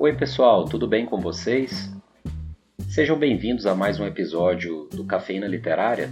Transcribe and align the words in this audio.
Oi, 0.00 0.12
pessoal, 0.12 0.64
tudo 0.64 0.86
bem 0.86 1.04
com 1.04 1.18
vocês? 1.18 1.92
Sejam 2.88 3.18
bem-vindos 3.18 3.66
a 3.66 3.74
mais 3.74 3.98
um 3.98 4.06
episódio 4.06 4.88
do 4.92 5.02
Cafeína 5.02 5.48
Literária. 5.48 6.08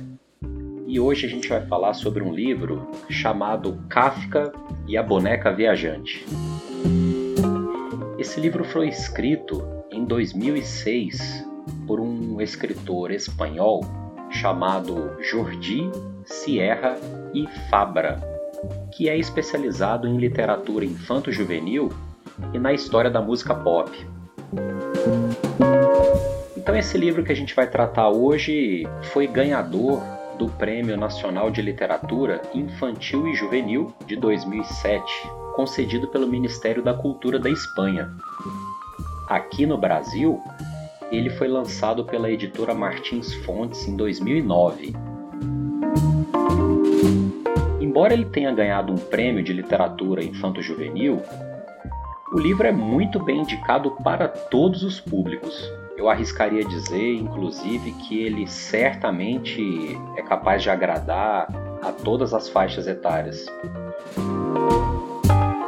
E 0.88 0.98
hoje 0.98 1.24
a 1.24 1.28
gente 1.28 1.48
vai 1.48 1.64
falar 1.64 1.94
sobre 1.94 2.20
um 2.20 2.34
livro 2.34 2.90
chamado 3.08 3.80
Kafka 3.88 4.50
e 4.88 4.96
a 4.96 5.04
Boneca 5.04 5.52
Viajante. 5.52 6.26
Esse 8.18 8.40
livro 8.40 8.64
foi 8.64 8.88
escrito 8.88 9.64
em 9.88 10.04
2006 10.04 11.46
por 11.86 12.00
um 12.00 12.40
escritor 12.40 13.12
espanhol 13.12 13.82
chamado 14.32 15.16
Jordi 15.22 15.88
Sierra 16.24 16.96
e 17.32 17.46
Fabra, 17.70 18.20
que 18.90 19.08
é 19.08 19.16
especializado 19.16 20.08
em 20.08 20.16
literatura 20.16 20.84
infanto-juvenil 20.84 21.92
e 22.52 22.58
na 22.58 22.72
história 22.72 23.10
da 23.10 23.20
música 23.20 23.54
pop. 23.54 23.90
Então, 26.56 26.74
esse 26.74 26.98
livro 26.98 27.22
que 27.22 27.32
a 27.32 27.36
gente 27.36 27.54
vai 27.54 27.66
tratar 27.68 28.10
hoje 28.10 28.86
foi 29.12 29.26
ganhador 29.26 30.02
do 30.38 30.48
Prêmio 30.48 30.96
Nacional 30.96 31.50
de 31.50 31.62
Literatura 31.62 32.42
Infantil 32.54 33.26
e 33.28 33.34
Juvenil 33.34 33.94
de 34.06 34.16
2007, 34.16 35.30
concedido 35.54 36.08
pelo 36.08 36.26
Ministério 36.26 36.82
da 36.82 36.92
Cultura 36.92 37.38
da 37.38 37.48
Espanha. 37.48 38.10
Aqui 39.28 39.64
no 39.64 39.78
Brasil, 39.78 40.40
ele 41.10 41.30
foi 41.30 41.48
lançado 41.48 42.04
pela 42.04 42.30
editora 42.30 42.74
Martins 42.74 43.32
Fontes 43.44 43.86
em 43.88 43.96
2009. 43.96 44.94
Embora 47.80 48.12
ele 48.12 48.26
tenha 48.26 48.52
ganhado 48.52 48.92
um 48.92 48.96
prêmio 48.96 49.42
de 49.42 49.52
literatura 49.52 50.22
infanto-juvenil, 50.22 51.22
o 52.32 52.38
livro 52.38 52.66
é 52.66 52.72
muito 52.72 53.22
bem 53.22 53.40
indicado 53.40 53.92
para 54.02 54.26
todos 54.28 54.82
os 54.82 55.00
públicos. 55.00 55.70
Eu 55.96 56.10
arriscaria 56.10 56.64
dizer, 56.64 57.14
inclusive, 57.14 57.92
que 57.92 58.20
ele 58.20 58.46
certamente 58.46 59.96
é 60.16 60.22
capaz 60.22 60.62
de 60.62 60.68
agradar 60.68 61.48
a 61.82 61.92
todas 61.92 62.34
as 62.34 62.48
faixas 62.48 62.86
etárias. 62.86 63.46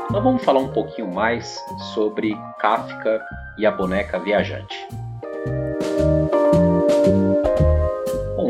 Então 0.09 0.23
vamos 0.23 0.45
falar 0.45 0.61
um 0.61 0.73
pouquinho 0.73 1.09
mais 1.09 1.59
sobre 1.95 2.37
Kafka 2.59 3.25
e 3.57 3.65
a 3.65 3.71
boneca 3.71 4.19
viajante. 4.19 4.77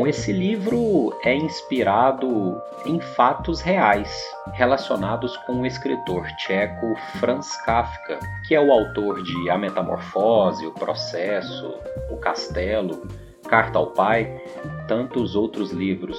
Esse 0.09 0.33
livro 0.33 1.15
é 1.23 1.35
inspirado 1.35 2.59
em 2.83 2.99
fatos 2.99 3.61
reais 3.61 4.11
relacionados 4.53 5.37
com 5.37 5.61
o 5.61 5.65
escritor 5.67 6.25
tcheco 6.37 6.95
Franz 7.19 7.55
Kafka, 7.63 8.19
que 8.47 8.55
é 8.55 8.59
o 8.59 8.71
autor 8.71 9.21
de 9.21 9.49
A 9.51 9.57
Metamorfose, 9.57 10.65
O 10.65 10.71
Processo, 10.71 11.75
O 12.09 12.17
Castelo, 12.17 13.07
Carta 13.47 13.77
ao 13.77 13.91
Pai, 13.91 14.41
tantos 14.87 15.35
outros 15.35 15.71
livros. 15.71 16.17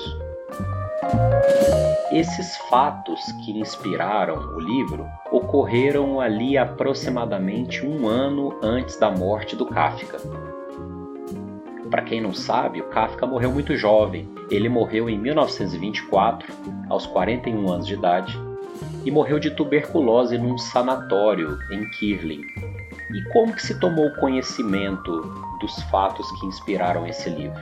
Esses 2.13 2.57
fatos 2.69 3.21
que 3.45 3.59
inspiraram 3.59 4.55
o 4.55 4.61
livro 4.61 5.05
ocorreram 5.33 6.21
ali 6.21 6.57
aproximadamente 6.57 7.85
um 7.85 8.07
ano 8.07 8.57
antes 8.63 8.97
da 8.97 9.11
morte 9.11 9.57
do 9.57 9.67
Kafka. 9.67 10.19
Para 11.91 12.03
quem 12.03 12.21
não 12.21 12.33
sabe, 12.33 12.81
o 12.81 12.85
Kafka 12.85 13.27
morreu 13.27 13.51
muito 13.51 13.77
jovem. 13.77 14.29
Ele 14.49 14.69
morreu 14.69 15.11
em 15.11 15.19
1924, 15.19 16.53
aos 16.89 17.05
41 17.07 17.69
anos 17.69 17.87
de 17.87 17.95
idade, 17.95 18.39
e 19.05 19.11
morreu 19.11 19.41
de 19.41 19.51
tuberculose 19.51 20.39
num 20.39 20.57
sanatório 20.57 21.59
em 21.73 21.91
Kirling. 21.91 22.43
E 23.13 23.23
como 23.33 23.53
que 23.53 23.63
se 23.63 23.81
tomou 23.81 24.09
conhecimento 24.13 25.21
dos 25.61 25.83
fatos 25.91 26.31
que 26.39 26.47
inspiraram 26.47 27.07
esse 27.09 27.29
livro? 27.29 27.61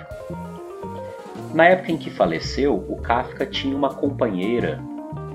Na 1.55 1.65
época 1.65 1.93
em 1.93 1.97
que 1.97 2.11
faleceu, 2.11 2.75
o 2.75 3.01
Kafka 3.01 3.47
tinha 3.47 3.75
uma 3.75 3.95
companheira 3.95 4.79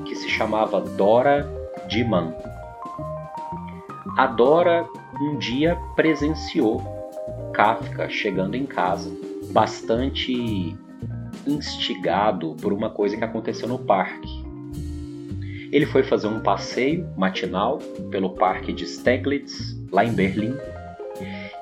que 0.06 0.16
se 0.16 0.30
chamava 0.30 0.80
Dora 0.80 1.50
Diman. 1.88 2.36
A 4.16 4.28
Dora 4.28 4.86
um 5.20 5.38
dia 5.38 5.76
presenciou 5.96 7.03
Kafka 7.54 8.10
chegando 8.10 8.56
em 8.56 8.66
casa, 8.66 9.12
bastante 9.52 10.76
instigado 11.46 12.56
por 12.62 12.74
uma 12.74 12.90
coisa 12.90 13.18
que 13.18 13.24
aconteceu 13.24 13.68
no 13.68 13.80
parque. 13.80 14.44
Ele 15.72 15.86
foi 15.86 16.04
fazer 16.04 16.28
um 16.28 16.40
passeio 16.40 17.10
matinal 17.18 17.80
pelo 18.12 18.32
parque 18.32 18.72
de 18.72 18.86
Steglitz, 18.86 19.76
lá 19.92 20.06
em 20.06 20.14
Berlim, 20.14 20.56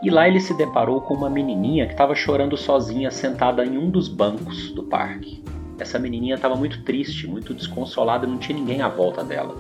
e 0.02 0.10
lá 0.10 0.28
ele 0.28 0.40
se 0.40 0.54
deparou 0.54 1.02
com 1.02 1.14
uma 1.14 1.30
menininha 1.30 1.86
que 1.86 1.94
estava 1.94 2.16
chorando 2.16 2.58
sozinha 2.58 3.12
sentada 3.12 3.66
em 3.66 3.78
um 3.78 3.90
dos 3.90 4.08
bancos 4.08 4.72
do 4.72 4.84
parque. 4.84 5.44
Essa 5.80 6.00
menininha 6.00 6.36
estava 6.36 6.56
muito 6.56 6.84
triste, 6.84 7.28
muito 7.28 7.54
desconsolada, 7.54 8.28
não 8.28 8.38
tinha 8.38 8.58
ninguém 8.58 8.82
à 8.82 8.90
volta 8.90 9.24
dela. 9.24 9.56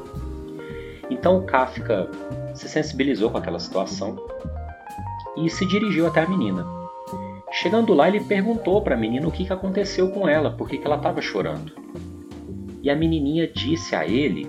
Então 1.09 1.37
o 1.37 1.43
Kafka 1.43 2.09
se 2.53 2.67
sensibilizou 2.67 3.29
com 3.29 3.37
aquela 3.37 3.59
situação 3.59 4.15
e 5.37 5.49
se 5.49 5.65
dirigiu 5.65 6.07
até 6.07 6.21
a 6.21 6.29
menina. 6.29 6.65
Chegando 7.51 7.93
lá, 7.93 8.07
ele 8.07 8.21
perguntou 8.21 8.81
para 8.81 8.95
a 8.95 8.97
menina 8.97 9.27
o 9.27 9.31
que, 9.31 9.45
que 9.45 9.53
aconteceu 9.53 10.09
com 10.11 10.27
ela, 10.27 10.51
por 10.51 10.69
que, 10.69 10.77
que 10.77 10.85
ela 10.85 10.95
estava 10.95 11.21
chorando. 11.21 11.73
E 12.81 12.89
a 12.89 12.95
menininha 12.95 13.47
disse 13.47 13.95
a 13.95 14.05
ele 14.05 14.47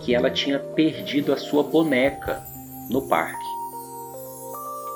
que 0.00 0.14
ela 0.14 0.30
tinha 0.30 0.58
perdido 0.58 1.32
a 1.32 1.36
sua 1.36 1.62
boneca 1.62 2.42
no 2.88 3.08
parque. 3.08 3.44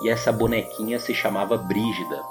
E 0.03 0.09
essa 0.09 0.33
bonequinha 0.33 0.99
se 0.99 1.13
chamava 1.13 1.59
Brígida. 1.59 2.23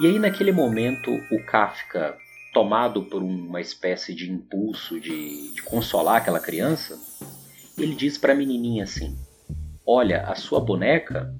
E 0.00 0.06
aí, 0.06 0.18
naquele 0.18 0.50
momento, 0.50 1.10
o 1.30 1.44
Kafka, 1.44 2.16
tomado 2.52 3.04
por 3.04 3.22
uma 3.22 3.60
espécie 3.60 4.14
de 4.14 4.30
impulso 4.30 4.98
de, 4.98 5.54
de 5.54 5.62
consolar 5.62 6.16
aquela 6.16 6.40
criança, 6.40 6.98
ele 7.78 7.94
diz 7.94 8.18
para 8.18 8.32
a 8.32 8.36
menininha 8.36 8.84
assim: 8.84 9.16
Olha, 9.86 10.22
a 10.22 10.34
sua 10.34 10.60
boneca 10.60 11.32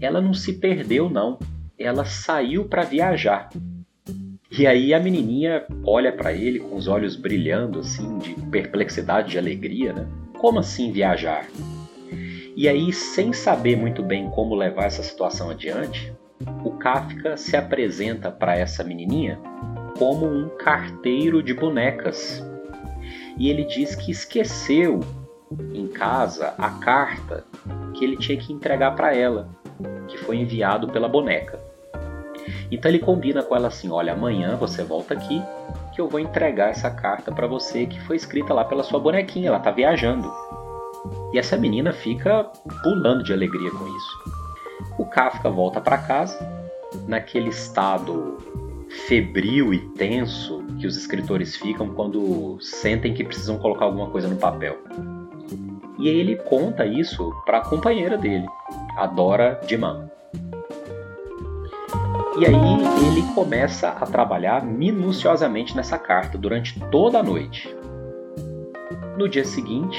ela 0.00 0.20
não 0.20 0.34
se 0.34 0.54
perdeu 0.54 1.08
não, 1.08 1.38
ela 1.78 2.04
saiu 2.04 2.64
para 2.64 2.82
viajar. 2.82 3.48
E 4.50 4.66
aí 4.66 4.94
a 4.94 5.00
menininha 5.00 5.66
olha 5.84 6.10
para 6.10 6.32
ele 6.32 6.58
com 6.58 6.74
os 6.76 6.88
olhos 6.88 7.14
brilhando 7.14 7.80
assim 7.80 8.18
de 8.18 8.34
perplexidade, 8.50 9.30
de 9.30 9.38
alegria, 9.38 9.92
né? 9.92 10.06
Como 10.38 10.58
assim 10.58 10.90
viajar? 10.90 11.46
E 12.56 12.68
aí, 12.68 12.92
sem 12.92 13.32
saber 13.32 13.76
muito 13.76 14.02
bem 14.02 14.28
como 14.30 14.56
levar 14.56 14.86
essa 14.86 15.02
situação 15.02 15.50
adiante, 15.50 16.12
o 16.64 16.72
Kafka 16.72 17.36
se 17.36 17.56
apresenta 17.56 18.32
para 18.32 18.56
essa 18.56 18.82
menininha 18.82 19.38
como 19.96 20.26
um 20.26 20.48
carteiro 20.48 21.40
de 21.40 21.54
bonecas. 21.54 22.44
E 23.36 23.48
ele 23.48 23.64
diz 23.64 23.94
que 23.94 24.10
esqueceu 24.10 24.98
em 25.72 25.86
casa 25.86 26.54
a 26.58 26.70
carta 26.70 27.44
que 27.94 28.04
ele 28.04 28.16
tinha 28.16 28.36
que 28.36 28.52
entregar 28.52 28.96
para 28.96 29.14
ela 29.14 29.48
que 30.08 30.18
foi 30.18 30.36
enviado 30.36 30.88
pela 30.88 31.08
boneca. 31.08 31.58
Então 32.70 32.90
ele 32.90 32.98
combina 32.98 33.42
com 33.42 33.54
ela 33.54 33.68
assim: 33.68 33.90
olha, 33.90 34.12
amanhã 34.12 34.56
você 34.56 34.82
volta 34.82 35.14
aqui 35.14 35.42
que 35.94 36.00
eu 36.00 36.08
vou 36.08 36.20
entregar 36.20 36.70
essa 36.70 36.90
carta 36.90 37.32
para 37.32 37.46
você 37.46 37.86
que 37.86 38.00
foi 38.00 38.16
escrita 38.16 38.54
lá 38.54 38.64
pela 38.64 38.82
sua 38.82 39.00
bonequinha, 39.00 39.48
ela 39.48 39.58
tá 39.58 39.70
viajando. 39.70 40.30
E 41.32 41.38
essa 41.38 41.56
menina 41.56 41.92
fica 41.92 42.44
pulando 42.82 43.22
de 43.22 43.32
alegria 43.32 43.70
com 43.70 43.86
isso. 43.86 44.38
O 44.98 45.04
Kafka 45.04 45.50
volta 45.50 45.80
para 45.80 45.98
casa, 45.98 46.38
naquele 47.06 47.48
estado 47.48 48.38
febril 49.06 49.74
e 49.74 49.78
tenso 49.90 50.64
que 50.78 50.86
os 50.86 50.96
escritores 50.96 51.56
ficam 51.56 51.90
quando 51.90 52.58
sentem 52.60 53.12
que 53.12 53.24
precisam 53.24 53.58
colocar 53.58 53.84
alguma 53.84 54.08
coisa 54.08 54.28
no 54.28 54.36
papel. 54.36 54.78
E 55.98 56.08
ele 56.08 56.36
conta 56.36 56.86
isso 56.86 57.32
para 57.44 57.58
a 57.58 57.64
companheira 57.64 58.16
dele, 58.16 58.46
a 58.98 59.06
Dora 59.06 59.60
Diman. 59.64 60.10
E 62.36 62.46
aí 62.46 63.06
ele 63.06 63.22
começa 63.34 63.90
a 63.90 64.06
trabalhar 64.06 64.64
minuciosamente 64.64 65.76
nessa 65.76 65.96
carta 65.96 66.36
durante 66.36 66.78
toda 66.90 67.20
a 67.20 67.22
noite. 67.22 67.74
No 69.16 69.28
dia 69.28 69.44
seguinte, 69.44 69.98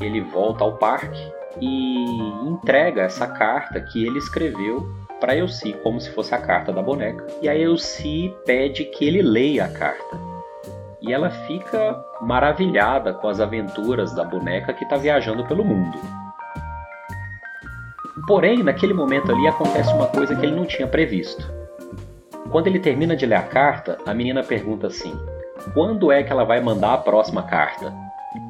ele 0.00 0.20
volta 0.20 0.64
ao 0.64 0.76
parque 0.76 1.20
e 1.60 2.04
entrega 2.46 3.02
essa 3.02 3.26
carta 3.26 3.80
que 3.80 4.04
ele 4.04 4.18
escreveu 4.18 4.92
para 5.20 5.36
Elsie, 5.36 5.74
como 5.82 6.00
se 6.00 6.10
fosse 6.10 6.34
a 6.34 6.38
carta 6.38 6.72
da 6.72 6.82
boneca. 6.82 7.24
E 7.40 7.48
a 7.48 7.54
Elsie 7.56 8.34
pede 8.44 8.84
que 8.86 9.04
ele 9.04 9.22
leia 9.22 9.66
a 9.66 9.68
carta 9.68 10.32
e 11.00 11.12
ela 11.12 11.30
fica 11.30 12.04
maravilhada 12.20 13.12
com 13.12 13.28
as 13.28 13.40
aventuras 13.40 14.14
da 14.14 14.24
boneca 14.24 14.72
que 14.72 14.84
está 14.84 14.96
viajando 14.96 15.44
pelo 15.46 15.64
mundo. 15.64 16.21
Porém, 18.26 18.62
naquele 18.62 18.94
momento 18.94 19.32
ali 19.32 19.46
acontece 19.48 19.92
uma 19.92 20.06
coisa 20.06 20.34
que 20.34 20.46
ele 20.46 20.54
não 20.54 20.64
tinha 20.64 20.86
previsto. 20.86 21.50
Quando 22.50 22.66
ele 22.66 22.78
termina 22.78 23.16
de 23.16 23.26
ler 23.26 23.36
a 23.36 23.42
carta, 23.42 23.98
a 24.06 24.14
menina 24.14 24.42
pergunta 24.42 24.86
assim: 24.86 25.12
quando 25.74 26.12
é 26.12 26.22
que 26.22 26.32
ela 26.32 26.44
vai 26.44 26.60
mandar 26.60 26.94
a 26.94 26.98
próxima 26.98 27.42
carta? 27.42 27.92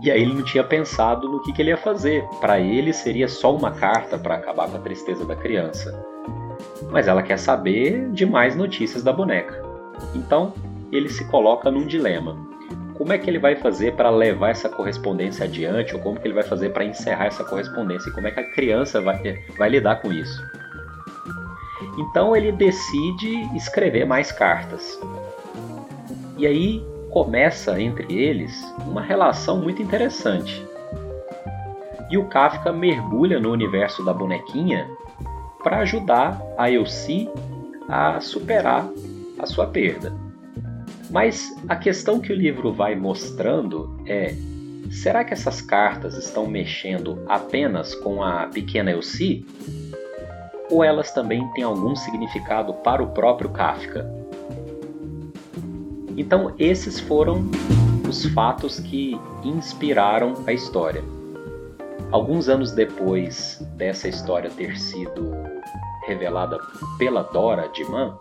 E 0.02 0.10
aí 0.10 0.22
ele 0.22 0.34
não 0.34 0.44
tinha 0.44 0.62
pensado 0.62 1.28
no 1.28 1.42
que, 1.42 1.52
que 1.52 1.62
ele 1.62 1.70
ia 1.70 1.76
fazer. 1.76 2.24
Para 2.40 2.60
ele 2.60 2.92
seria 2.92 3.28
só 3.28 3.54
uma 3.54 3.70
carta 3.72 4.18
para 4.18 4.36
acabar 4.36 4.68
com 4.68 4.76
a 4.76 4.80
tristeza 4.80 5.24
da 5.24 5.34
criança. 5.34 6.04
Mas 6.90 7.08
ela 7.08 7.22
quer 7.22 7.38
saber 7.38 8.10
de 8.10 8.26
mais 8.26 8.54
notícias 8.54 9.02
da 9.02 9.12
boneca. 9.12 9.62
Então 10.14 10.52
ele 10.92 11.08
se 11.08 11.24
coloca 11.28 11.70
num 11.70 11.86
dilema. 11.86 12.51
Como 13.02 13.12
é 13.12 13.18
que 13.18 13.28
ele 13.28 13.40
vai 13.40 13.56
fazer 13.56 13.94
para 13.96 14.10
levar 14.10 14.50
essa 14.50 14.68
correspondência 14.68 15.44
adiante? 15.44 15.92
Ou 15.92 16.00
como 16.00 16.20
que 16.20 16.24
ele 16.24 16.34
vai 16.34 16.44
fazer 16.44 16.70
para 16.70 16.84
encerrar 16.84 17.26
essa 17.26 17.42
correspondência? 17.42 18.08
E 18.08 18.12
como 18.12 18.28
é 18.28 18.30
que 18.30 18.38
a 18.38 18.48
criança 18.52 19.00
vai, 19.00 19.42
vai 19.58 19.70
lidar 19.70 19.96
com 19.96 20.12
isso? 20.12 20.40
Então 21.98 22.36
ele 22.36 22.52
decide 22.52 23.28
escrever 23.56 24.06
mais 24.06 24.30
cartas. 24.30 25.00
E 26.38 26.46
aí 26.46 26.80
começa 27.10 27.80
entre 27.80 28.06
eles 28.14 28.72
uma 28.86 29.02
relação 29.02 29.60
muito 29.60 29.82
interessante. 29.82 30.64
E 32.08 32.16
o 32.16 32.28
Kafka 32.28 32.72
mergulha 32.72 33.40
no 33.40 33.50
universo 33.50 34.04
da 34.04 34.14
bonequinha 34.14 34.88
para 35.60 35.78
ajudar 35.78 36.40
a 36.56 36.70
Elsie 36.70 37.28
a 37.88 38.20
superar 38.20 38.88
a 39.40 39.44
sua 39.44 39.66
perda. 39.66 40.31
Mas 41.12 41.54
a 41.68 41.76
questão 41.76 42.18
que 42.18 42.32
o 42.32 42.34
livro 42.34 42.72
vai 42.72 42.96
mostrando 42.96 43.94
é: 44.06 44.34
será 44.90 45.22
que 45.22 45.34
essas 45.34 45.60
cartas 45.60 46.16
estão 46.16 46.46
mexendo 46.46 47.22
apenas 47.28 47.94
com 47.94 48.22
a 48.24 48.46
pequena 48.46 48.90
Elsie? 48.90 49.44
Ou 50.70 50.82
elas 50.82 51.12
também 51.12 51.46
têm 51.52 51.64
algum 51.64 51.94
significado 51.94 52.72
para 52.72 53.02
o 53.02 53.08
próprio 53.08 53.50
Kafka? 53.50 54.10
Então, 56.16 56.54
esses 56.58 56.98
foram 56.98 57.44
os 58.08 58.24
fatos 58.26 58.80
que 58.80 59.14
inspiraram 59.44 60.32
a 60.46 60.52
história. 60.52 61.04
Alguns 62.10 62.48
anos 62.48 62.72
depois 62.72 63.62
dessa 63.76 64.08
história 64.08 64.50
ter 64.50 64.78
sido 64.78 65.30
revelada 66.06 66.58
pela 66.98 67.22
Dora 67.22 67.68
Diman, 67.68 68.18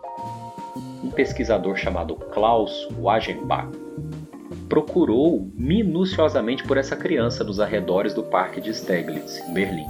um 1.02 1.10
pesquisador 1.10 1.76
chamado 1.76 2.14
Klaus 2.14 2.88
Wagenbach 2.98 3.70
procurou 4.68 5.50
minuciosamente 5.54 6.64
por 6.64 6.78
essa 6.78 6.96
criança 6.96 7.44
nos 7.44 7.60
arredores 7.60 8.14
do 8.14 8.22
Parque 8.22 8.60
de 8.60 8.72
Steglitz, 8.72 9.38
em 9.40 9.52
Berlim. 9.52 9.86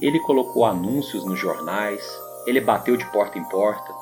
Ele 0.00 0.18
colocou 0.20 0.64
anúncios 0.64 1.24
nos 1.26 1.38
jornais, 1.38 2.02
ele 2.46 2.60
bateu 2.60 2.96
de 2.96 3.04
porta 3.12 3.38
em 3.38 3.44
porta, 3.44 3.92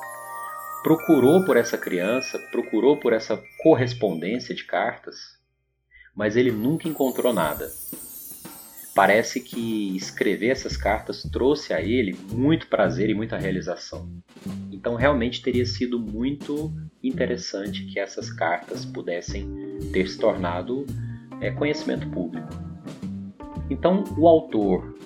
procurou 0.83 1.45
por 1.45 1.57
essa 1.57 1.77
criança, 1.77 2.39
procurou 2.51 2.97
por 2.97 3.13
essa 3.13 3.43
correspondência 3.63 4.55
de 4.55 4.65
cartas, 4.65 5.17
mas 6.15 6.37
ele 6.37 6.53
nunca 6.53 6.89
encontrou 6.89 7.33
nada. 7.33 7.69
Parece 8.95 9.41
que 9.41 9.97
escrever 9.97 10.51
essas 10.51 10.77
cartas 10.77 11.23
trouxe 11.23 11.73
a 11.73 11.81
ele 11.81 12.17
muito 12.31 12.67
prazer 12.67 13.09
e 13.09 13.15
muita 13.15 13.39
realização. 13.39 14.09
Então, 14.83 14.97
realmente 14.97 15.41
teria 15.41 15.65
sido 15.65 15.97
muito 15.97 16.73
interessante 17.01 17.87
que 17.87 18.01
essas 18.01 18.33
cartas 18.33 18.85
pudessem 18.85 19.49
ter 19.93 20.09
se 20.09 20.19
tornado 20.19 20.85
é, 21.41 21.53
conhecimento 21.53 22.09
público. 22.09 22.49
Então, 23.71 24.03
o 24.19 24.27
autor 24.27 24.99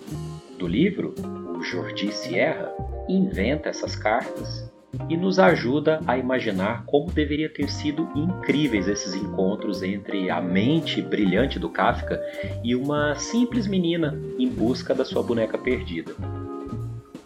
do 0.58 0.66
livro, 0.66 1.14
o 1.54 1.62
Jordi 1.62 2.10
Sierra, 2.10 2.72
inventa 3.06 3.68
essas 3.68 3.94
cartas 3.94 4.66
e 5.10 5.16
nos 5.16 5.38
ajuda 5.38 6.00
a 6.06 6.16
imaginar 6.16 6.86
como 6.86 7.12
deveria 7.12 7.52
ter 7.52 7.68
sido 7.68 8.08
incríveis 8.16 8.88
esses 8.88 9.14
encontros 9.14 9.82
entre 9.82 10.30
a 10.30 10.40
mente 10.40 11.02
brilhante 11.02 11.58
do 11.58 11.68
Kafka 11.68 12.18
e 12.64 12.74
uma 12.74 13.14
simples 13.16 13.66
menina 13.66 14.18
em 14.38 14.48
busca 14.48 14.94
da 14.94 15.04
sua 15.04 15.22
boneca 15.22 15.58
perdida. 15.58 16.14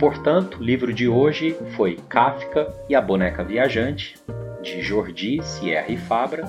Portanto, 0.00 0.58
o 0.58 0.62
livro 0.62 0.94
de 0.94 1.06
hoje 1.06 1.54
foi 1.76 1.96
Kafka 2.08 2.74
e 2.88 2.94
a 2.94 3.02
Boneca 3.02 3.44
Viajante, 3.44 4.18
de 4.62 4.80
Jordi 4.80 5.42
Sierra 5.42 5.92
e 5.92 5.98
Fabra, 5.98 6.42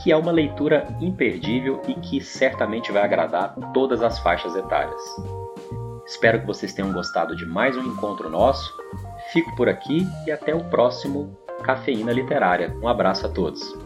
que 0.00 0.12
é 0.12 0.16
uma 0.16 0.30
leitura 0.30 0.86
imperdível 1.00 1.82
e 1.88 1.94
que 1.94 2.20
certamente 2.20 2.92
vai 2.92 3.02
agradar 3.02 3.56
todas 3.74 4.02
as 4.02 4.20
faixas 4.20 4.54
etárias. 4.54 5.02
Espero 6.06 6.38
que 6.38 6.46
vocês 6.46 6.72
tenham 6.72 6.92
gostado 6.92 7.34
de 7.34 7.44
mais 7.44 7.76
um 7.76 7.82
encontro 7.82 8.30
nosso 8.30 8.72
Fico 9.32 9.56
por 9.56 9.68
aqui 9.68 10.06
e 10.24 10.30
até 10.30 10.54
o 10.54 10.62
próximo 10.66 11.36
Cafeína 11.64 12.12
Literária. 12.12 12.72
Um 12.80 12.86
abraço 12.86 13.26
a 13.26 13.28
todos. 13.28 13.85